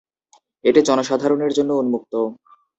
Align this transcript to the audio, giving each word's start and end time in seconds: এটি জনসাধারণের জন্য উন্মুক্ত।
এটি 0.65 0.79
জনসাধারণের 0.81 1.51
জন্য 1.53 1.71
উন্মুক্ত। 1.73 2.13